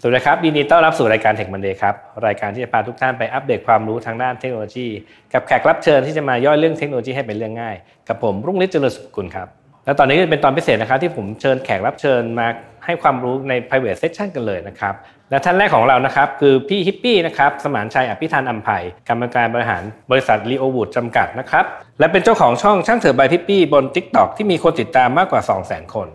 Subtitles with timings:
[0.00, 1.94] สวัสดีครับยินดีต้อนรับสู่รายการ Tech Monday ครับ
[2.26, 4.86] รายการที่จะพาทุกท่านไปอัปเดตความรู้ทางด้านเทคโนโลยี
[5.32, 7.76] กับแขกรับเชิญที่จะมาย่อยเรื่องเทคโนโลยีให้เป็นเรื่องง่าย
[8.08, 9.48] กับผมรุ่งฤทธิ์เจริญสุขกุลครับ
[9.84, 12.46] และตอนนี้เป็นตอนพิเศษนะครับที่ผมเชิญแขกรับเชิญมา
[12.84, 14.94] ให้ความรู้ใน private session กันเลยนะครับ
[15.30, 21.64] และท่านแรกของเรานะครับคือพี่ฮิปปี้นะครับสมานชัยอภิธานอัมภัยกรรมการบริหารบริษัทลีโอวูดจำกัดนะครับ
[21.98, 26.08] และเป็นเจ้าของช่องช่างเถื่อน by ฮิปปี้บน TikTok ที่มีคนติดตามมากกว่า 200,000 คน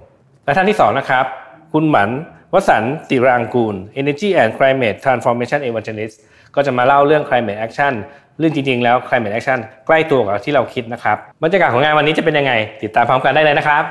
[0.45, 1.25] และท่านที่2นะครับ
[1.73, 2.09] คุณหมัน
[2.53, 6.15] วสันต์ติรางกูล Energy and Climate Transformation Evangelist
[6.55, 7.93] ก็จะมาเล่าเรื่อง Climate Action
[8.39, 12.53] เรื่องจริงๆ แล้ว Climate Action ใกล้ตัวกับที่เราคิดนะครับบรรยากาศของงานวันนี้จะเป็นยังไง
[12.83, 13.83] ติดตามพร้อมกันได้เลยนะครับ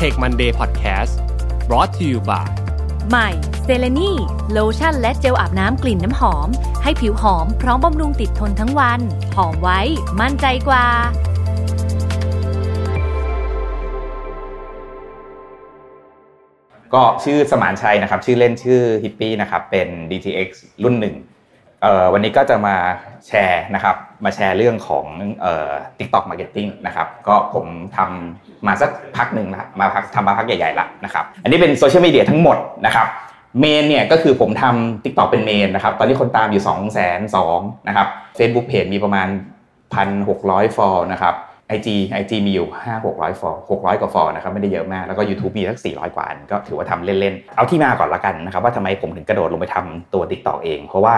[0.00, 1.12] Take Monday Podcast
[1.68, 2.46] brought to you by
[3.10, 3.28] ใหม่
[3.64, 4.12] เซเลนี
[4.52, 6.48] โลชั่นและเจลอาบน้ำกลิ่นน้ำหอม
[6.82, 9.00] ให้ผิวหอมพร้อมบำรุงติดทนทั้งวัน
[9.36, 9.80] หอมไว้
[10.20, 10.86] มั่นใจกว่า
[16.94, 20.48] ก็ชื่อสมานชัยนะครับ ชื่อเล่นชื่อฮิปปี้นะครับเป็น DTX
[20.84, 21.16] รุ่นหนึ่ง
[22.12, 22.76] วันนี้ก็จะมา
[23.26, 25.04] แชร์นะครับ มาแชร์เรื่องของ
[25.42, 33.06] เอ่อ TikTok Marketing นะครับ ก็ผมทำมาสักพักหนึ่งละมาพักทำมาพักใหญ่ๆละนะครับ อันนี้เป็นโซเชียลมีเดียทั้งหมดนะครับ
[33.60, 36.78] เมนเนี่ยก็คือผมทำ TikTok เป็นเมนนะครับ ตอนนี้คนตามอยู่2 2 0
[37.34, 39.28] 0 0นะครับ Facebook Page มีประมาณ
[39.96, 41.34] 1,600 follow นะครับ
[41.76, 41.88] IG
[42.20, 47.56] IG มีอยู่ 5 600 follow 600 กว่า follow นะครับไม่ได้เยอะมาก แล้วก็ YouTube มีสัก 400 กว่าก็ถือว่าทำเล่น ๆ
[47.56, 51.16] เอาที่มาก่อนละกันนะครับว่าทำไมผมถึงกระโดดลงไปทำตัว TikTok เอง เพราะว่า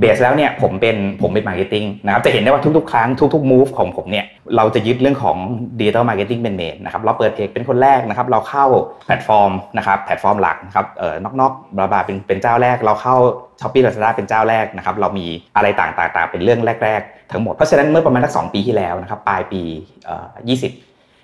[0.00, 5.36] base แล้วเนี่ยผมเป็นผมเป็น marketing นะครับจะเห็นได้ว่าทุกๆ ครั้งทุกๆ move ของผมเนี่ยเราจะยึดเรื่องของ
[5.78, 8.66] digital marketing เป็น main นะครับเราเปิดเพจเป็นคนแรกนะครับเราเข้า
[9.06, 13.16] แพลตฟอร์มนะครับแพลตฟอร์มหลักนะครับเอ่อนอกๆ blah blah เป็นเป็นเจ้าแรก เราเข้า
[13.60, 19.62] Shopee Lazada เป็นเจ้าแรกนะครับเรามีอะไรต่างๆเป็นเรื่องแรก ๆ ทั้งหมดเพราะฉะนั้นเมื่อประมาณสักสองปีที่แล้วนะครับปลายปี
[20.04, 20.72] เอ่อยี่สิบ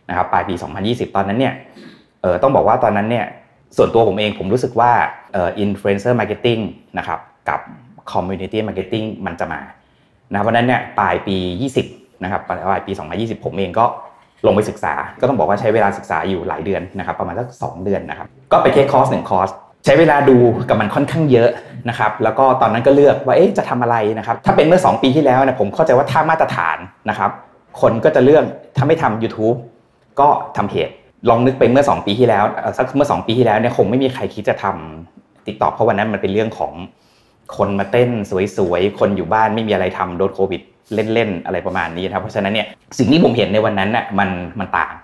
[0.09, 0.55] นะครับปลายปี
[0.85, 1.55] 2020 ตอนนั้นเนี่ย
[2.23, 3.27] เอ่อต้องบอกว่าตอนนั้นเนี่ย
[3.77, 4.93] ส่วนตัวผมเองผมรู้สึกว่า
[5.33, 6.59] เอ่อ influencer marketing
[6.99, 7.61] นะครับกับ
[8.13, 9.61] Community Marketing มันจะมา
[10.33, 11.37] นะเพราะนั้นเนี่ยปลายปี
[11.81, 13.85] 20นะครับปลายปี 2020 ผมเองก็
[14.47, 19.51] ลงไปศึกษา ก็ต้องบอกว่าใช้เวลาศึกษาอยู่หลายเดือนนะครับประมาณสัก2เดือนนะครับก็ไปเทคคอร์สหนึ่งคอร์ส
[19.85, 20.37] ใช้เวลาดู
[20.69, 21.51] กับมันค่อนข้างเยอะ
[21.89, 26.79] นะครับแล้วก็ตอนนั้นก็เลือกว่าเอ๊ะจะทำอะไรนะครับถ้าเป็นเมื่อ 2 ปีที่แล้วนะผมเข้าใจว่าถ้ามาตรฐาน
[27.11, 27.31] นะครับ
[27.81, 28.45] คนก็จะเลือก
[28.77, 29.57] ถ้าไม่ทำ YouTube
[30.21, 30.89] ก็ทำเพจ
[31.29, 32.45] ลองนึกไปเมื่อ 2 ปีที่แล้ว
[32.79, 36.73] สักเมื่อ 2 ปีที่แล้วเนี่ยคงไม่มีใครคิดจะทำติ๊กต็อกเพราะวันนั้นมันเป็นเรื่องของ
[37.57, 38.11] คนมาเต้น
[38.59, 40.63] สวยๆ คนอยู่บ้านไม่มีอะไรทำโดนโควิด
[40.95, 42.67] เล่นๆ อะไรประมาณนี้นะครับ เพราะฉะนั้นเนี่ย
[42.99, 44.95] สิ่งที่ผมเห็นในวันนั้นน่ะมันมันต่าง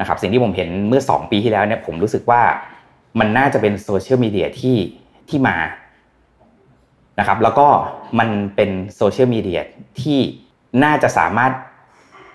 [0.00, 2.42] นะครับสิ่งที่ผมเห็นเมื่อ 2 ปีที่แล้วเนี่ยผมรู้สึกว่า
[3.18, 4.76] มันน่าจะเป็นโซเชียลมีเดียที่
[5.28, 5.56] ที่มา
[7.18, 7.68] นะครับแล้วก็
[8.18, 9.60] มันเป็นโซเชียลมีเดีย
[10.00, 10.18] ที่
[10.84, 11.52] น่าจะสามารถ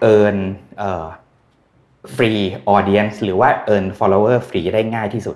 [0.02, 0.38] earn
[2.16, 5.36] free audience หรือว่า earn follower ฟรีได้ง่ายที่สุด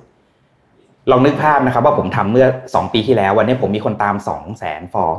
[1.11, 5.13] ลองนึกภาพนะครับว่าผมทำเมื่อ 2 ปีที่แล้ว วันนี้ผมมีคนตาม 2 แสน follow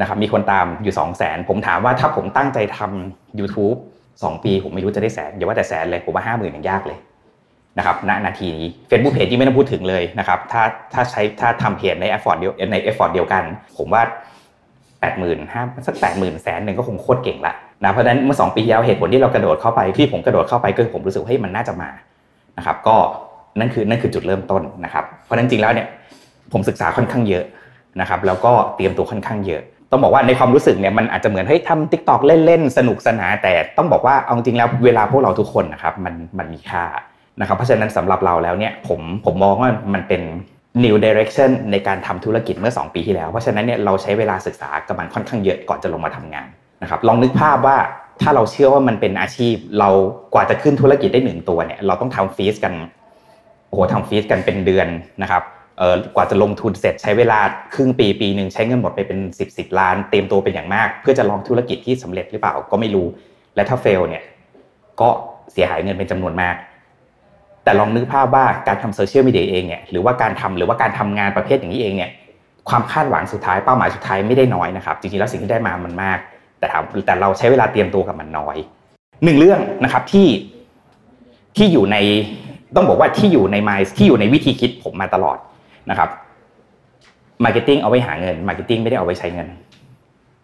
[0.00, 3.76] นะครับมีคนตามอยู่ 2 0 0แสนผมถามว่าถ้าผมตั้งใจทำ YouTube
[4.10, 6.98] 2 ปีผมไม่รู้จะได้แสนอย่าว่าแต่แสนเลยผมว่าห้าหมื่นยังยากเลย
[7.78, 10.62] นะครับณนาทีนี้ Facebook Page ที่ไม่ต้องพูดถึงเลยนะครับถ้า
[10.92, 13.42] ถ้าใช้ถ้าทำเพจใน effort เดียวใน effort เดียวกัน
[13.78, 14.02] ผมว่า
[15.00, 17.54] แปดหมื่นห้าสักแปดหมื่นแสนหนึ่งก็คงโคตรเก่งละ
[17.84, 21.90] นะเพราะฉะนั้นเมื่อสองปีแล้วเหตุผลที่เรากระโดดเข้าไปที่ผมกระโดดเข้าไปก็ผมรู้สึกว่าเฮ้ยมันน่าจะมา
[22.58, 22.96] นะครับก็
[23.58, 25.86] นั่นคือนั่นคือจุดเริ่มต้นนะครับ เพราะนั้นจริงแล้วเนี่ย
[26.52, 27.44] ผมศึกษาค่อนข้างเยอะ
[28.00, 36.84] นะครับแล้วก็เตรียมตัวค่อนข้างเยอะ ต้องบอกว่าในความรู้สึกเนี่ยมันอาจจะเหมือนเฮ้ยทำทิกตอกเล่นๆสนุกสนานแต่ต้องบอกว่าเอาจริงแล้วเวลาพวกเราทุกคนนะครับมันมันมีค่า
[37.40, 40.22] นะครับเพราะฉะนั้นสำหรับเราแล้วเนี่ยผมผมมองว่ามันเป็น
[40.84, 46.48] new direction ในการทำธุรกิจเมื่อ 2 ปีที่แล้ว เพราะฉะนั้นเนี่ยเราใช้เวลาศึกษากับมันค่อนข้างเยอะก่อนจะลงมาทำงาน
[46.82, 47.76] นะครับลองนึกภาพว่า
[48.22, 49.88] ถ้าเราเชื่อว่ามันเป็นอาชีพ เรา
[50.34, 52.74] กว่าจะขึ้นธุรกิจได้หนึ่งตัวเนี่ยเราต้องทำฟีสกัน
[53.70, 54.88] โอ้โหทำฟีสกันเป็นเดือน
[55.22, 55.42] นะครับ
[55.78, 57.38] เออกว่าจะลงทุนเสร็จใช้เวลา
[57.74, 63.06] ครึ่งปีปีหนึ่งใช้เงินหมดไปเป็น 10บสล้าน เตรียมตัวเป็นอย่างมาก เพื่อจะลองธุรกิจที่สำเร็จหรือเปล่าก็ไม่รู้
[63.54, 64.22] และถ้าเฟลเนี่ย
[65.00, 65.08] ก็
[65.52, 66.54] เสียหายเงินเป็นจำนวนมาก
[67.64, 72.10] แต่ลองนึกภาพว่าการทำโซเชียลมีเดียเองเนี่ยหรือว่าการทำหรือว่าการทำงานประเภทอย่างนี้เองเนี่ย
[72.68, 76.18] ความคาดหวังสุดท้ายเป้าหมายสุดท้ายไม่ได้น้อยนะครับจริงๆแล้วสิ่งที่ได้มามันมาก
[76.58, 78.56] แต่ถามแต่เราใช้เวลาเตรียมตัวกับมันน้อย
[79.24, 80.28] หนึ่งเรื่องนะครับที่
[81.56, 81.96] ที่อยู่ใน
[82.76, 85.38] ต้องบอกว่าที่อยู่ใน mind ที่อยู่ในวิธีคิดผมมาตลอด
[85.90, 86.08] นะครับ
[87.44, 89.48] marketing เอาไว้หาเงิน marketing ไม่ได้เอาไว้ใช้เงิน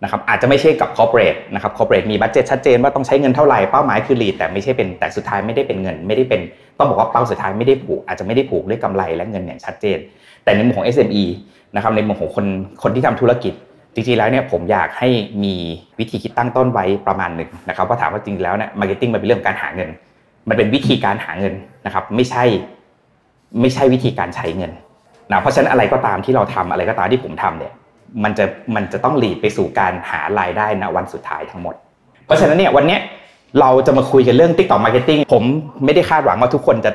[0.03, 6.41] นะครับอาจจะไม่ใช่กับ corporate นะครับ corporate มี budget ชัดเจนว่าต้องใช้เงินเท่าไหร่เป้าหมายคือ lead แต่ไม่ใช่เป็นแต่สุดท้ายไม่ได้เป็นเงิน ไม่ได้เป็น
[6.79, 9.99] ต้องบอกว่าเป้าสุดท้ายไม่ได้ผูกอาจจะไม่ได้ผูกด้วยกำไรและเงินอย่างชัดเจน
[10.45, 11.25] แต่ในมุมของ SME
[11.75, 12.47] นะครับในมุมของคน
[12.83, 13.53] คนที่ทำธุรกิจ
[13.95, 15.09] จริงๆแล้วเนี่ยผมอยากให้
[15.45, 15.55] มี
[15.99, 19.91] วิธีคิดตั้งต้นไว้ประมาณหนึ่งนะครับว่าถามว่าจริงแล้วเนี่ย marketing มันเป็นเรื่องการหาเงิน
[20.49, 21.55] มันเป็นวิธีการหาเงิน
[21.87, 22.45] นะครับ ไม่ใช่
[23.61, 24.73] ไม่ใช่วิธีการใช้เงิน
[25.31, 27.73] นะเพราะฉะนั้นอะไรก็ตามที่เราทำอะไรก็ตามที่ผมทำเนี่ย
[28.25, 28.45] มันจะ
[28.75, 31.75] มันจะต้อง lead ไปสู่การหารายได้ณวันสุดท้ายทั้งหมด
[32.27, 32.99] เพราะฉะนั้นเนี่ยวันนี้
[33.61, 35.45] เราจะมาคุยกันเรื่อง TikTok Marketing ผม
[35.85, 36.93] ไม่ได้คาดหวังว่าทุกคนจะ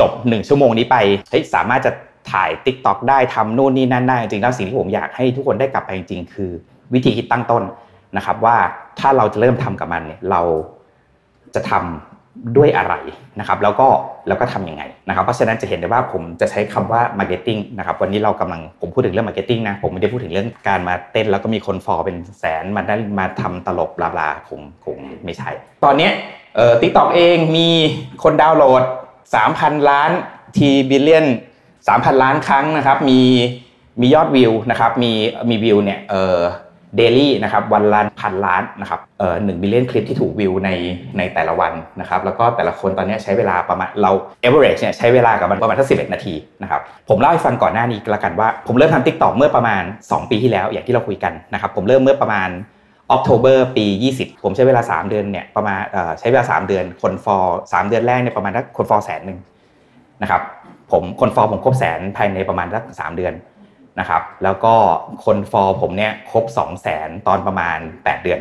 [0.00, 0.96] จบหนึ่งชั่วโมงนี้ไป
[1.30, 1.92] เฮ้ยสามารถจะ
[2.32, 6.50] ถ่าย TikTok ได้ทำนู่นนี่นั่นได้จริงๆแล้วสิ่งที่ผมอยากให้ทุกคนได้กลับไปจริงๆ คือ
[6.94, 7.62] วิธีคิดตั้งต้น
[8.16, 8.56] นะครับว่า
[8.98, 10.42] ถ้าเราจะเริ่มทำกับมันเนี่ยเรา
[11.54, 12.07] จะทำ
[12.56, 12.94] ด้วยอะไร
[13.38, 13.88] นะครับแล้วก็
[14.28, 25.48] แล้วก็ทำยังไงนะครับเพราะฉะนั้นจะเห็นได้ว่าผมจะใช้คำว่า marketing นะครับวันนี้เรากำลังผมพูดถึงเรื่อง marketing นะผมไม่ได้พูดถึงเรื่องการมาเต้น แล้วก็มีคนฟอลเป็นแสนมาได้มาทำตลกบลาบลาคงคงไม่ใช่
[25.84, 26.08] ตอนนี้
[26.56, 27.68] เอ่อ TikTok เองมี
[28.22, 28.82] คนดาวน์โหลด
[29.36, 30.10] 3,000 ล้าน
[30.56, 31.26] three billion
[31.76, 33.20] 3,000 ล้านครั้งนะครับมี
[34.00, 35.12] มียอดวิวนะครับมี
[35.50, 36.38] มีวิวเนี่ยเอ่อ
[36.96, 40.70] daily นะครับวันละพันล้านนะครับเอ่อหนึ่ง billion คลิปที่ถูกวิวใน
[41.18, 44.10] ในแต่ละวันนะครับแล้วก็แต่ละคนตอนนี้ใช้เวลาประมาณเรา
[44.42, 52.48] average เรจเนี่ยใช้เวลากับมันประมาณห้าสิบเอ็ดนาทีนะครับผมเล่าให้ฟังก่อนหน้านี้ละกันว่า ผมเริ่มทำ TikTok เมื่อประมาณ 2 ปีที่แล้วอย่างที่เราคุยกันนะครับผมเริ่มเมื่อประมาณ
[53.14, 53.86] October ปี
[54.16, 55.80] 20 ผมใช้เวลา 3 เดือนเนี่ยประมาณ
[56.18, 59.38] ใช้เวลา 3 เดือนคน follow สามเดือนแรกเนี่ยประมาณสักคน follow แสนหนึ่ง
[60.22, 60.42] นะครับ
[60.92, 63.32] ผมคน follow ผมครบแสนภายในประมาณสักสามเดือน
[64.00, 64.74] นะครับ แล้วก็
[65.24, 68.40] คน follow ผมเนี่ยครบ 2 แสนตอนประมาณ 8 เดือน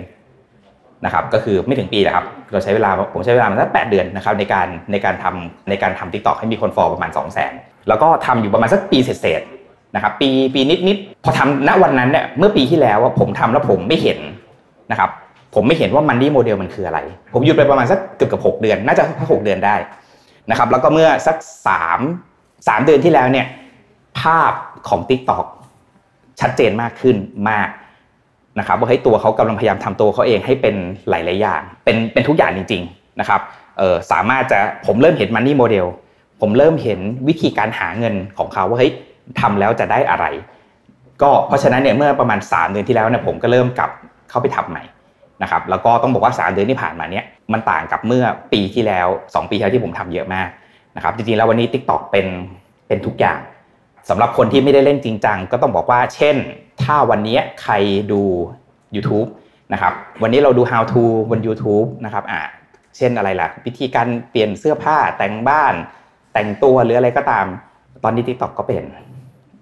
[1.05, 7.53] นะครับ ก็คือไม่ถึงปีแหละครับ เราใช้เวลาผมใช้เวลามาสักแปดเดือนนะครับในการในการทำในการทำ TikTok ให้มีคน follow ประมาณ 2 แสน
[7.87, 9.41] แล้วก็ทำอยู่ประมาณสักปีเศษ
[9.95, 14.19] นะครับปีปีนิดๆพอทำณวันนั้นเนี่ยเมื่อปีที่แล้วผมทำแล้วผมไม่เห็น
[14.91, 15.09] นะครับ
[15.55, 16.99] ผมไม่เห็นว่ามันนี่โมเดลมันคืออะไร
[17.33, 19.75] ผมหยุดไปประมาณสักเกือบกับหเดือน น่าจะแค่หเดือนได้
[20.49, 21.35] นะครับ แล้วก็เมื่อสัก
[21.67, 21.99] สาม
[22.67, 23.45] สามเดือนที่แล้วเนี่ย
[24.21, 24.51] ภาพ
[24.89, 25.45] ของ Tik t o อก
[26.41, 27.15] ชัดเจนมากขึ้น
[27.49, 27.69] มาก
[28.59, 30.75] นะครับว่าให้ตัวเขากำลังพยายามทำตัวเขาเองให้เป็น
[31.09, 33.41] หลาย ๆ อย่าง เป็นเป็นทุกอย่างจริง ๆ นะครับ
[34.11, 35.85] สามารถจะผมเริ่มเห็นมันนี่โมเดล
[36.41, 38.91] ผมเริ่มเห็นวิธีการหาเงินของเขาว่าเฮ้ย
[39.39, 40.25] ทำแล้วจะได้อะไร
[41.21, 43.91] ก็เพราะฉะนั้นเนี่ยเมื่อประมาณ 3 เดือนที่แล้วเนี่ยผมก็เริ่มกลับ
[44.29, 44.83] เข้าไปทำใหม่
[45.43, 48.23] นะครับแล้วก็ต้องบอกว่า 3 เดือนที่ผ่านมาเนี้ยมันต่างกับเมื่อ
[48.53, 50.49] ปีที่แล้ว 2 ปีที่แล้วที่ผมทำเยอะมาก
[50.95, 52.27] นะครับจริงๆแล้ววันนี้ TikTok เป็น
[52.87, 53.39] เป็นทุกอย่าง
[54.09, 56.35] สำหรับคนที่ไม่ได้เล่นจริงจังก็ต้องบอกว่า เช่น
[56.83, 57.73] ถ้าวันนี้ใคร
[58.11, 58.21] ดู
[58.95, 59.27] YouTube
[59.73, 62.41] นะครับวันนี้เราดู how to บน YouTube นะครับอ่า
[62.97, 65.73] เช่นอะไรล่ะ วิธีการเปลี่ยนเสื้อผ้าแต่งบ้าน
[66.33, 67.45] แต่งตัวหรืออะไรก็ตาม
[68.03, 68.83] ตอนนี้ TikTok ก็เป็น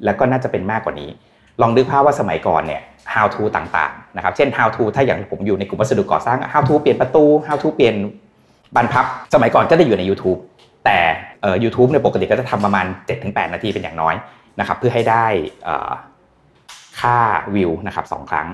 [0.05, 1.09] แล้วก็น่าจะเป็นมากกว่านี้
[1.61, 2.81] ลองนึกภาพว่าสมัยก่อนเนี่ย
[3.13, 7.95] how to ต่างๆนะครับเช่น how to ถ้าอย่างผมอยู่ในกลุ่มวัสดุก่อสร้าง how to เปลี่ยนประตู how to เปลี่ยน
[8.75, 10.39] บานพับ สมัยก่อนก็จะอยู่ใน YouTube
[10.85, 10.97] แต่
[11.41, 12.85] เอ่อ YouTube ในปกติก็จะทำประมาณ
[13.19, 14.15] 7-8 นาทีเป็นอย่างน้อย
[14.59, 15.25] นะครับเพื่อให้ได้
[16.99, 17.17] ค่า
[17.55, 18.47] วิวนะครับสองครั้ง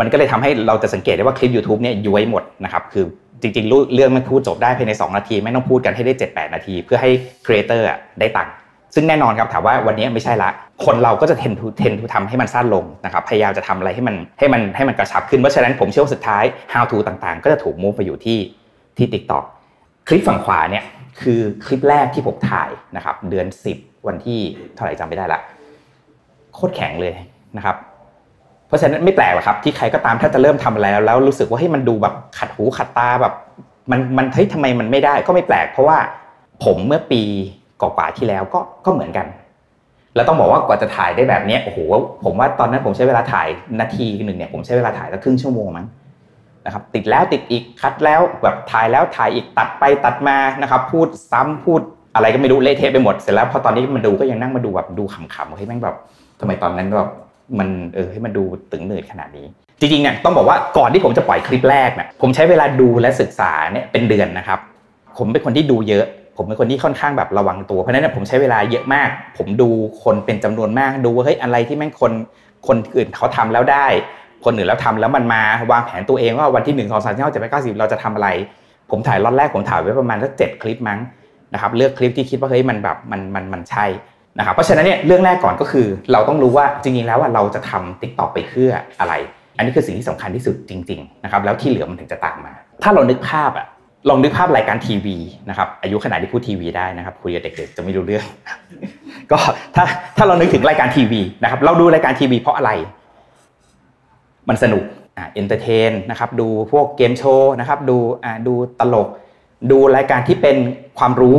[0.00, 3.04] มันก็เลยทำให้เราจะสังเกตได้ว่าคลิป YouTube เนี่ยย้วยหมดนะครับคือ
[3.42, 7.10] จริงๆ เรื่องมันพูดจบได้ภายใน 2 นาที ไม่ต้องพูดกันให้ได้ 7-8 นาที เพื่อให้
[7.46, 7.86] creator
[8.20, 8.52] ได้ตังค์
[8.94, 10.50] ซึ่งแน่นอนครับถามว่าวันนี้ไม่ใช่ละ
[10.84, 18.38] คนเราก็จะ tend to tend to ทำให้มันสั้นลงนะครับพยายามจะทำอะไรให้มันให้มันให้มันกระชับขึ้นเพราะฉะนั้นผมเชื่อว่าสุดท้าย how to ต่างๆ ก็จะถูก move ไปอยู่ที่
[18.96, 19.44] ที่ TikTok
[20.08, 20.84] คลิปฝั่งขวาเนี่ย
[21.20, 23.46] คือคลิปแรกที่ผมถ่ายนะครับ เดือน
[23.76, 24.40] 10 วันที่
[24.74, 25.40] เท่าไหร่จำไม่ได้ละ
[26.54, 27.14] โคตรแข็งเลย
[27.56, 27.76] นะครับ
[28.66, 33.34] เพราะฉะนั้นไม่แปลกหรอกครับที่ใครก็ตามถ้าจะเริ่มทำอะไรแล้วรู้สึกว่าให้มันดูแบบขัดหูขัดตาแบบ
[33.90, 35.98] มันมันเฮ้ยทำไมมันไม่ได้ก็ไม่แปลก เพราะว่า
[36.64, 37.22] ผมเมื่อปี
[37.80, 39.26] กว่าที่แล้วก็ก็เหมือนกัน
[40.14, 41.78] แล้วต้องบอกว่ากว่าจะถ่ายได้แบบนี้โอ้โห
[42.24, 43.48] ผมว่าตอนนั้นผมใช้เวลาถ่าย
[43.80, 45.86] นาทีหนึ่งเนี่ยผมใช้เวลาถ่ายสักครึ่งชั่วโมงมั้ง
[46.66, 51.80] นะครับติดแล้วติดอีกคัดแล้วแบบถ่ายแล้วถ่ายอีกตัดไปตัดมานะครับพูดซ้ำพูด
[52.14, 55.96] อะไรก็ไม่รู้เละเทะไปหมดเสร็จแล้วพอตอนนี้มันดูก็ยังนั่งมาดูแบบดูขำๆเฮ้ยแม่งแบบ
[56.40, 57.10] ทำไมตอนนั้นแบบ
[57.58, 59.46] มันเออให้มันดูตึงหนืดขนาดนี้
[59.80, 64.58] จริงๆเนี่ยต้องบอกว่าก่อนที่ผมจะปล่อยคลิปแรกเนี่ยผมใช้เวลาดูและศึกษาเนี่ยเป็นเดือนนะครับ
[65.18, 66.04] ผมเป็นคนที่ดูเยอะ
[66.36, 69.08] ผมเป็นคนที่ค่อนข้างแบบระวังตัวเพราะนั้นผมใช้เวลาเยอะมาก
[69.38, 69.68] ผมดู
[70.04, 72.12] คนเป็นจำนวนมากดูว่าเฮ้ยอะไรที่แม่งคน
[72.66, 73.86] คนอื่นเขาทำแล้วได้
[74.46, 78.28] คนอื่นแล้วทำแล้วมันมาวางแผนตัวเองว่าวันที่หนึ่งสองสามสี่ห้าเจ็ดแปดเก้าสิบเราจะทำอะไร
[78.90, 80.98] ผมถ่ายรอบแรกผมถ่ายไว้ประมาณสักเจ็ดคลิปมั้ง
[81.54, 83.86] นะครับเลือกคลิปที่คิดว่าเฮ้ยมันแบบมันมันมันใช่
[84.38, 89.14] นะครับเพราะฉะนั้นเนี่ยเรื่องแรกก่อนก็คือ เราต้องรู้ว่าจริงๆแล้วว่าเราจะทำติ๊กต็อกไปเพื่ออะไร
[89.56, 93.66] อันนี้คือสิ่งที่สำคัญที่สุดจริงๆนะครับแล้วที่เหลือมันถึงจะตามมา ถ้าเรานึกภาพอะ
[94.08, 95.16] ลองนึกภาพรายการทีวี
[95.48, 98.24] นะครับอายุขนาดที่พูดทีวีได้นะครับคุยกับเด็กๆจะไม่รู้เรื่อง
[99.32, 99.38] ก็
[99.76, 99.84] ถ้า
[100.16, 102.70] ถ้าเรานึกถึงรายการทีวีนะครับเราดูรายการทีวีเพราะอะไร
[104.48, 104.82] มันสนุก
[105.16, 109.08] อ่า entertain นะครับดูพวกเกมโชว์นะครับดูอ่าดูตลก
[109.70, 110.56] ดูรายการที่เป็น
[110.98, 111.38] ความรู้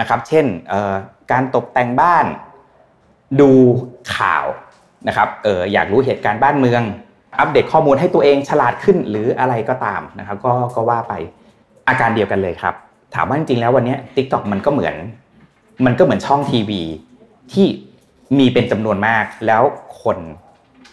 [0.00, 0.94] นะครับ เช่นเอ่อ
[1.32, 2.26] การตกแต่งบ้าน
[3.40, 3.50] ดู
[4.16, 4.44] ข่าว
[5.08, 6.82] นะครับเอออยากรู้เหตุการณ์บ้านเมือง
[7.40, 11.14] อัปเดตข้อมูลให้ตัวเองฉลาดขึ้นหรืออะไรก็ตามนะครับ ก็ก็ว่าไป
[11.88, 12.74] อาการเดียวกันเลยครับ
[13.14, 14.96] ถามว่าจริงๆแล้ววันนี้ TikTok มันก็เหมือน
[15.86, 16.82] มันก็เหมือนช่องทีวี
[17.52, 17.66] ที่
[18.38, 19.62] มีเป็นจำนวนมากแล้ว
[20.02, 20.18] คน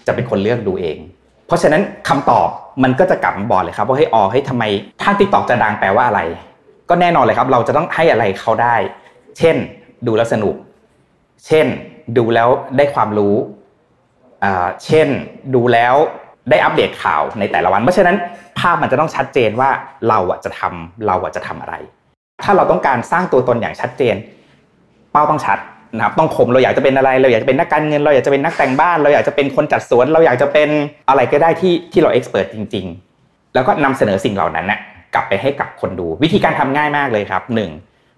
[0.08, 0.98] จะเป็นคนเลือกดูเอง
[1.51, 2.48] เพราะฉะนั้นคำตอบ
[2.84, 4.63] มันก็จะกลับมาบอกเลยครับว่าให้ออให้ทำไม
[5.01, 6.22] ถ้าติ๊กตอกจะดังแปลว่าอะไร
[6.89, 8.75] ก็แน่นอนเลยครับ เราจะต้องให้อะไรเขาได้
[9.38, 9.55] เช่น
[10.08, 10.55] ดูแล้วสนุก
[11.48, 11.67] เช่น
[12.17, 13.36] ดูแล้วได้ความรู้
[14.86, 15.08] เช่น
[15.55, 15.96] ดูแล้ว
[16.50, 18.15] ได้อัปเดตข่าวในแต่ละวัน เพราะฉะนั้น
[18.60, 19.70] ภาพมันจะต้องชัดเจนว่า
[20.10, 21.75] เราอะจะทำเราอะจะทำอะไร
[22.43, 24.15] ถ้าเราต้องการสร้างตัวตนอย่างชัดเจน
[25.12, 25.58] เป้าต้องชัด
[25.96, 30.70] นะครับต้องคมเราอยากจะเป็นอะไร เราอยากจะเป็นนักการเงิน เราอยากจะเป็นนักแต่งบ้าน เราอยากจะเป็นคนจัดสวน เราอยากจะเป็น
[31.10, 32.86] อะไรก็ได้ที่ที่เราเอ็กซ์เพรสจริง
[33.20, 34.80] ๆ แล้วก็นำเสนอสิ่งเหล่านั้นนะ
[35.14, 37.70] กลับไปให้กับคนดู วิธีการทำง่ายมากเลยครับหนึ่ง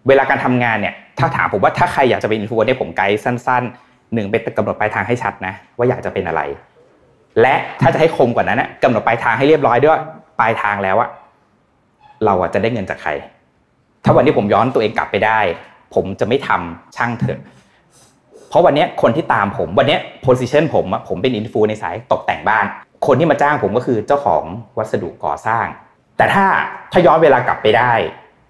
[0.08, 6.42] เวลาการทำงานเนี่ยถ้าถามผมว่าถ้าใครอยากจะเป็นอินฟลูเอนเซอร์ผมไกด์สั้นๆหนึ่งเป็นกำหนดปลายทางให้ชัดนะ ว่าอยากจะเป็นอะไร
[7.42, 10.00] และถ้าจะให้คมกว่านั้นนะกำหนดปลายทางให้เรียบร้อยด้วย
[10.40, 11.10] ปลายทางแล้วอะ
[12.26, 13.12] เราอะจะได้เงินจากใคร
[14.04, 15.40] ถ้าวันนี้ผมย้อนตัวเองกลับไปได้
[15.96, 17.40] ผมจะไม่ทำช่างเถอะ
[18.54, 22.66] เพราะวันนี้คนที่ตามผมวันนี้โพสิชันผมผมเป็นอินฟูในสายตกแต่งบ้าน
[23.08, 24.44] คนที่มาจ้างผมก็คือเจ้าของ
[24.78, 25.66] วัสดุก่อสร้าง
[26.18, 26.46] แต่ถ้า
[26.92, 27.94] ถ้าย้อนเวลากลับไปได้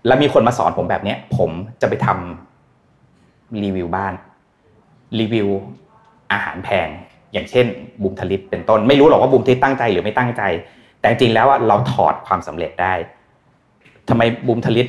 [0.08, 1.50] แล้วมีคนมาสอนผมแบบนี้ผม
[1.82, 4.14] จะไปทำรีวิวบ้าน
[5.20, 5.48] รีวิว
[6.32, 6.88] อาหารแพง
[7.34, 7.66] อย่างเช่น
[8.04, 10.42] บุมทลิตเป็นต้น ไม่รู้หรอกว่าบุมทลิตตั้งใจหรือไม่ตั้งใจ
[11.00, 12.94] แต่จริงแล้วเราถอดความสำเร็จได้
[14.10, 14.88] ทำไมบุมทลิต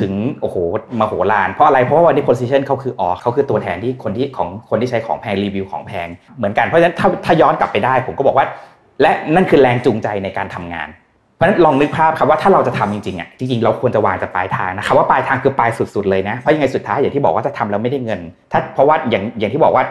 [0.00, 0.56] ถึงโอ้โห
[1.00, 8.46] มาโหฬารเพราะอะไรเพราะว่าวันนี้ position เขาคืออ๋อเขาคือตัวแทนที่คนที่ของคนที่ใช้ของแพงรีวิวของแพงเหมือนกันเพราะฉะนั้นถ้าถ้าย้อนกลับไปได้ ผมก็บอกว่า
[9.02, 10.88] และนั่นคือแรงจูงใจในการทำงาน
[11.36, 18.20] เพราะฉะนั้นลองนึกภาพครับว่าถ้าเราจะทำจริงๆอะจริงๆเราควรจะวางจะปลายทางนะครับว่าปลายทางคือปลายสุดๆเลยนะเพราะยังไงสุดท้ายอย่างที่บอกว่าจะทำแล้วไม่ได้เงิน
[18.52, 19.84] ถ้าเพราะว่าอย่างอย่างที่บอกว่า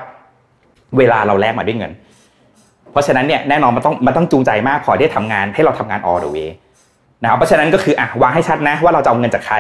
[0.98, 1.91] เวลาเราแลกมาด้วยเงิน
[2.91, 6.50] เพราะฉะนั้นเนี่ยแน่นอนมันต้องมันต้องจูงใจมากพอที่ทำงานให้เราทำงาน all the way
[7.24, 9.58] นะครับเพราะฉะนั้นก็คืออะวางให้ชัดนะว่าเราจะเอาเงินจากใคร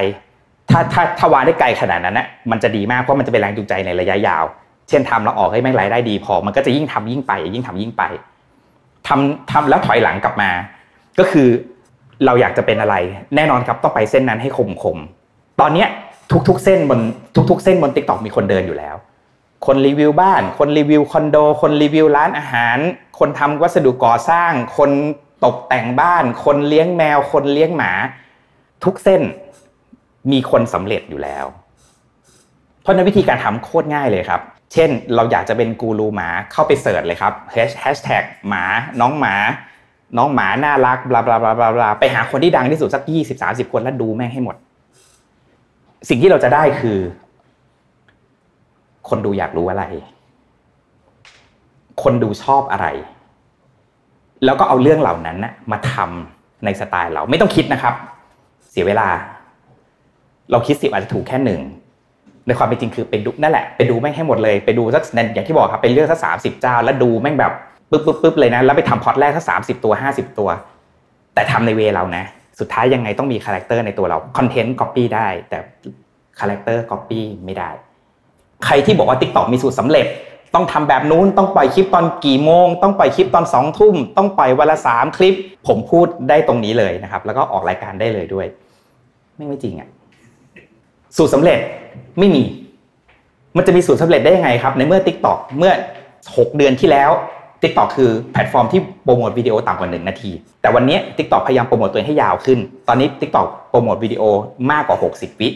[0.69, 4.43] ถ้าถ้าถ้าวางได้ไกลขนาดนั้นนะมันจะดีมากเพราะมันจะเป็นแรงจูงใจในระยะยาว
[4.89, 8.03] เช่นทำแล้วออกให้แม่งรายได้ดีพอ มันก็จะยิ่งทำยิ่งไป ยิ่งทำยิ่งไป
[9.07, 10.49] ทำทำแล้วถอยหลังกลับมา
[11.19, 11.47] ก็คือ
[12.25, 12.95] เราอยากจะเป็นอะไร
[13.35, 14.97] แน่นอนครับต้องไปเส้นนั้นให้คมคม
[15.61, 15.87] ตอนเนี้ย
[16.47, 16.99] ทุกๆเส้นบน
[17.49, 18.95] ทุกๆ เส้นบน TikTok มีคนเดินอยู่แล้ว
[19.65, 22.77] คนรีวิวบ้าน คนรีวิวคอนโด คนรีวิวร้านอาหาร
[23.19, 24.91] คนทำวัสดุก่อสร้าง คน
[25.45, 27.91] ตกแต่งบ้าน คนเลี้ยงแมว คนเลี้ยงหมา
[28.83, 29.21] ทุกเส้น
[30.31, 31.45] มีคนสำเร็จอยู่แล้ว
[32.81, 34.41] เพราะนั้นวิธีการทำโคตรง่ายเลยครับ
[34.73, 38.63] เช่น เราอยากจะเป็นกูรูหมาเข้าไป search เลยครับแฮชแท็กหมา
[39.01, 39.35] น้องหมา
[40.17, 44.55] น้องหมาน่ารัก blah blah blah blah ไปหาคนที่ดังที่สุดสักยี่สิบสามสิบคนแล้วดูแม่งให้หมด
[46.09, 46.99] สิ่งที่เราจะได้คือ
[49.09, 49.83] คนดูอยากรู้อะไร
[52.03, 52.87] คนดูชอบอะไร
[54.45, 57.93] แล้วก็เอาเรื่องเหล่านั้นนะมาทำในสไตล์เราไม่ต้องคิดนะครับ
[58.71, 59.07] เสียเวลา
[60.51, 61.61] เราคิดสิบอาจจะถูกแค่หนึ่ง
[62.47, 65.03] ในความเป็นจริงคือไปดูนั่นแหละไปดูแม่งให้หมดเลยไปดูสัก
[65.33, 67.51] อย่างที่บอกครับไปเลือกสักสามสิบเจ้า แล้วดูแม่งแบบ
[67.91, 70.49] ปึ๊บปึ๊บปึ๊บเลยนะแล้วไปทำพอดแรกสักสามสิบตัวห้าสิบตัว
[71.33, 72.23] แต่ทำใน way เรานะ
[72.59, 75.57] สุดท้ายยังไงต้องมี character ในตัวเราคอนเทนต์ก๊อปปี้ได้ แต่
[76.39, 77.69] character ก๊อปปี้ไม่ได้
[78.65, 80.05] ใครที่บอกว่า TikTok มีสูตรสำเร็จ
[80.55, 85.35] ต้องทำแบบนู้นต้องปล่อยคลิปตอนกี่โมง ต้องปล่อยคลิปตอนสองทุ่มต้องปล่อยวันละสามคลิป
[85.67, 88.47] ผมพูดได้ตรงนี้เลยนะครับ แล้วก็ออกรายการได้เลยด้วย
[89.35, 89.89] ไม่ไม่จริงอะ
[91.17, 91.59] สูตรสำเร็จ
[92.19, 92.43] ไม่มี
[93.57, 95.73] มันจะมีสูตรสำเร็จได้ยังไงครับ ในเมื่อ Tik t o อกเมื่อ
[96.15, 97.11] 6 เดือนที่แล้ว
[97.61, 103.41] Tik t o อกคือแพลตฟอร์มที่โปรโมทวิดีโอต่ำกว่า 1 นาที แต่วันนี้ Tik t o อกพยายามโปรโมทตัวเองให้ยาวขึ้น ตอนนี้ Tik t o
[103.41, 104.23] อกโปรโมทวิดีโอ
[104.71, 105.49] มากกว่า 60 วิ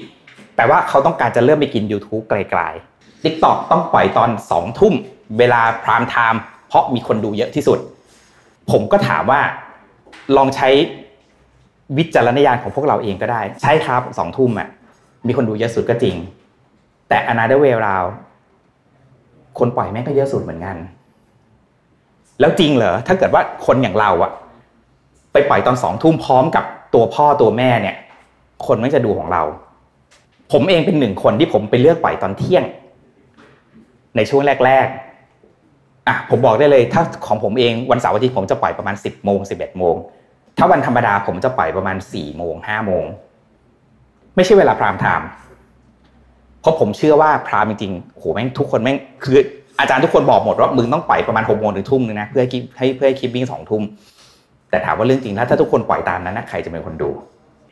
[0.55, 4.93] แปลว่าเขาต้องการจะเริ่มไปกิน YouTube กลายๆ Tik t o อกต้องปล่อยตอน2ทุ่ม
[5.37, 7.79] เวลา prime time เพราะมีคนดูเยอะที่สุด
[8.71, 9.41] ผมก็ถามว่า
[10.37, 10.69] ลองใช้
[11.97, 14.69] วิจารณญาณของพวกเราเองก็ได้ ใช่ครับสองทุ่มอะ
[15.27, 16.15] มีคนดูเยอะสุดก็จริง
[17.09, 18.11] แต่ another way around
[19.59, 20.77] คนปล่อยแม่งก็เยอะสุดเหมือนกัน
[22.39, 24.31] แล้วจริงเหรอถ้าเกิดว่าคนอย่างเราอะ
[25.33, 27.95] ไปปล่อยตอนสองทุ่มพร้อมกับตัวพ่อตัวแม่เนี่ย
[28.67, 29.43] คนไม่จะดูของเรา
[30.51, 32.63] ผมเองเป็นหนึ่งคนที่ผมไปเลือกปล่อยตอนเที่ยง
[34.15, 39.95] ในช่วงแรกๆอะผมบอกได้เลย ถ้าของผมเองวันเสาร์อาทิตย์ผมจะปล่อยประมาณสิบโมงสิบเอ็ดโมง
[40.57, 43.03] ถ้าวันธรรมดาผมจะปล่อยประมาณสี่โมงห้าโมง
[44.35, 45.27] ไม่ใช่เวลาพรามไทม์
[46.61, 49.37] เพราะผมเชื่อว่าพรามจริงๆโหแม่งทุกคนแม่งคือ
[49.79, 52.43] อาจารย์ทุกคนบอกหมดว่ามึงต้องปล่อยประมาณหกโมงถึงทุ่มนึงนะเพื่อ
[52.77, 53.83] ให้เพื่อให้คลิปวิ่งสองทุ่ม
[54.69, 57.09] แต่ถามว่าเรื่องจริงแล้วถ้าทุกคนปล่อยตามนั้นนะใครจะเป็นคนดู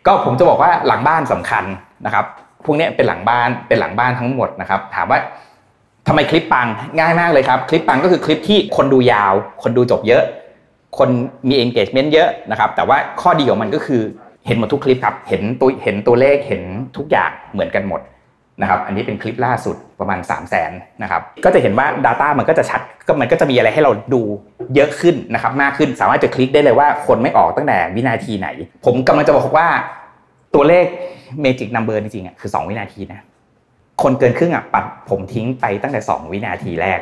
[0.06, 1.64] ก็ผมจะบอกว่าหลังบ้านสำคัญ
[2.06, 2.26] นะครับ
[2.66, 5.20] พวกนี้เป็นหลังบ้านเป็นหลังบ้านทั้งหมดนะครับ ถามว่า
[6.08, 6.68] ทำไมคลิปปัง
[7.00, 10.24] ง่ายมากเลยครับ คลิปปังก็คือคลิปที่คนดูยาว คนดูจบเยอะ
[10.98, 11.10] คน
[11.50, 14.02] มี engagement เยอะนะครับ แต่ว่าข้อดีของมันก็คือ
[14.46, 16.62] เห็นหมดทุกคลิปครับ เห็นตัวเห็นตัวเลขเห็น
[16.98, 18.02] ทุกอย่างเหมือนกันหมด
[18.62, 20.72] นะครับ อันนี้เป็นคลิปล่าสุดประมาณ 3 0 0แสน
[21.04, 24.22] นะครับ ก็จะเห็นว่า Data มันก็จะชัดก็มันก็จะมีอะไรให้เราดู
[24.76, 28.48] เยอะขึ้นนะครับ มากขึ้นสามารถจะคลิกได้เลยว่าคนไม่ออกตั้งแต่วินาทีไหน
[28.86, 29.68] ผมกำลังจะบอกว่า
[30.56, 30.86] ตัวเลข
[31.44, 33.22] Magic Number จริงๆอะคือ 2 วินาทีนะ
[34.04, 37.00] คนเกินครึ่งอะปัดผมทิ้งไปตั้งแต่ 2 วินาทีแรก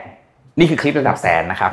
[0.60, 1.71] นี่คือคลิประดับแสนนะครับ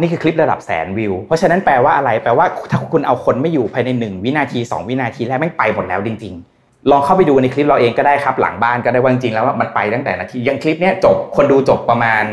[0.00, 12.24] นี่คือคลิประดับแสนวิว เพราะฉะนั้นแปลว่าอะไร แปลว่าถ้าคุณเอาคนไม่อยู่ภายใน 1 วินาที 2 วินาทีแรกไม่ไปหมดแล้วจริง ๆ ลองเข้าไปดูในคลิปเราเองก็ได้ครับหลังบ้านก็ได้ว่าจริงๆแล้วว่ามันไปตั้งแต่นาทียังคลิปเนี้ยจบคนดูจบประมาณ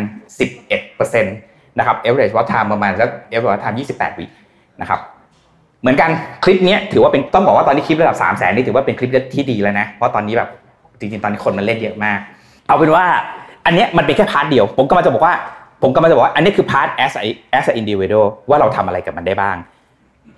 [0.59, 4.25] 11%นะครับ average watch time ประมาณสัก average watch time 28 วิ
[4.81, 4.99] นะครับ
[5.81, 6.09] เหมือนกัน
[6.43, 10.49] คลิปนี้ถือว่าเป็นต้องบอกว่าตอนนี้คลิประดับ3 0 0แสนนี่ถือว่าเป็นคลิปที่ดีแล้วนะเพราะตอนนี้แบบ
[10.99, 12.19] จริงๆตอนนี้คนมันเล่นเยอะมาก
[12.67, 13.05] เอาเป็นว่า
[13.65, 15.33] อันเนี้ยมันเป็นแค่ part เดียว ผมก็มาจะบอกว่า
[15.81, 17.23] ผมก็มาจะบอกว่าอันนี้คือ part as a
[17.57, 19.57] as a individual ว่าเราทำอะไรกับมันได้บ้าง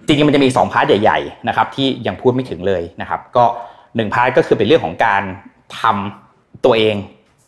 [0.05, 3.43] จริงๆมันจะมี2 part ใหญ่ๆนะครับที่ยังพูดไม่ถึงเลยนะครับ ก็
[3.95, 5.21] หนึ่ง part ก็คือเป็นเรื่องของการ
[5.79, 6.95] ทำตัวเอง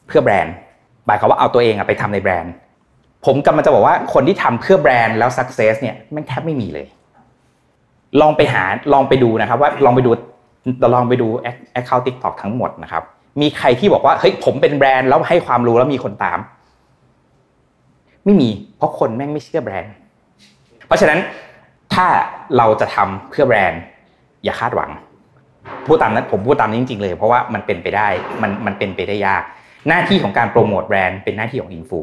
[0.08, 0.54] เพื่อแบรนด์
[1.06, 2.54] หมายความว่าเอาตัวเองไปทำในแบรนด์
[3.26, 6.88] ผมกำลังจะบอกว่าคนที่ทำเพื่อแบรนด์แล้ว success เนี่ยมันแทบไม่มีเลย
[8.22, 10.12] ลองไปหาลองไปดูนะครับ ว่าลองไปดู
[10.94, 11.28] ลองไปดู
[11.80, 13.04] account TikTok ทั้งหมดนะครับ
[13.42, 16.40] มีใครที่บอกว่าเฮ้ยผมเป็นแบรนด์แล้วให้ความรู้แล้วมีคนตาม
[18.26, 19.94] ไม่มี เพราะคนแม่งไม่เชื่อแบรนด์
[20.88, 21.20] เพราะฉะนั้น
[21.94, 22.08] ถ้า
[22.58, 23.82] เราจะทำเพื่อแบรนด์
[24.44, 24.92] อย่าคาดหวัง
[25.86, 28.08] พูดตามนั้นผมพูดตามนี้จริงๆเลย เพราะว่ามันเป็นไปได้
[28.42, 29.44] มันมันเป็นไปได้ยาก
[29.88, 32.00] หน้าที่ของการโปรโมทแบรนด์เป็นหน้าที่ของอินฟลู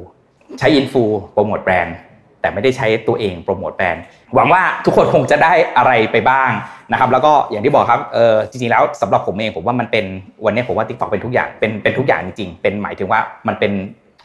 [0.58, 1.02] ใช้อินฟลู
[1.32, 1.96] โปรโมทแบรนด์
[2.40, 4.02] แต่ไม่ได้ใช้ตัวเองโปรโมทแบรนด์
[4.34, 6.50] หวังว่าทุกคนคงจะได้อะไรไปบ้าง
[6.92, 10.04] นะครับ แล้วก็อย่างที่บอกครับเออจริงๆแล้วสำหรับผมเองผมว่ามันเป็น
[10.44, 13.72] วันนี้ผมว่า TikTok เป็นทุกอย่างเป็นเป็นทุกอย่างจริงๆเป็นหมายถึงว่ามันเป็น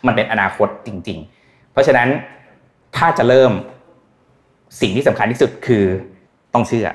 [0.07, 1.36] มันเป็นอนาคตจริง ๆ
[1.77, 2.09] ราะฉะนั้น
[2.97, 3.51] ถ้าจะเริ่ม
[4.81, 5.85] สิ่งที่สำคัญที่สุดคือ
[6.53, 6.87] ต้องเชื่อ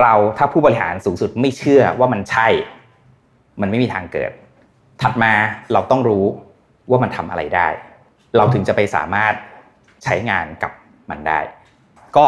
[0.00, 2.48] เราถ้าผู้บริหารสูงสุดไม่เชื่อว่ามันใช่
[3.60, 4.32] มันไม่มีทางเกิด
[5.02, 5.32] ถัดมา
[5.72, 6.24] เราต้องรู้
[6.90, 7.68] ว่ามันทำอะไรได้
[8.36, 9.34] เราถึงจะไปสามารถ
[10.04, 10.72] ใช้งานกับ
[11.10, 11.40] มันได้
[12.16, 12.26] ก็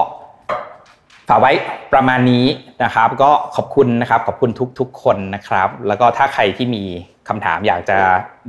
[1.28, 1.52] ฝากไว้
[1.92, 2.46] ประมาณนี้
[2.84, 6.84] นะครับ ก็ขอบคุณนะครับขอบคุณทุกๆคนนะครับ แล้วก็ถ้าใครที่มี
[7.28, 7.98] คำถามอยากจะ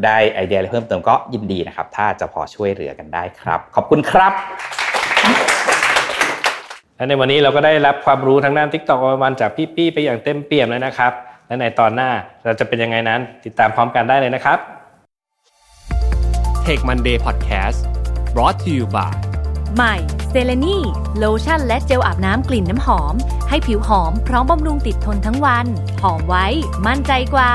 [0.06, 4.34] ได้ไอเดียอะไรเพิ่มเติมก็ยินดีนะครับ ถ้าจะพอช่วยเหลือกันได้ครับ ขอบคุณครับ
[6.96, 11.12] และในวันนี้เราก็ได้รับความรู้ทางด้าน TikTok วันจากพี่ปี้ไปอย่างเต็มเปี่ยมเลยนะครับ
[11.48, 12.10] และในตอนหน้า
[12.46, 14.60] เราจะเป็นยังไงนั้น ติดตามพร้อมกันได้เลยนะครับ
[16.66, 17.80] Take Monday Podcast
[18.34, 19.35] brought to you by
[19.74, 19.96] ใหม่
[20.30, 20.78] เซเลนี
[21.18, 23.14] โลชั่นและเจลอาบน้ำกลิ่นน้ำหอม
[23.50, 25.66] ให้ผิวหอมพร้อมบำรุงติดทนทั้งวัน
[26.02, 26.46] หอมไว้
[26.88, 27.52] มั่นใจกว่า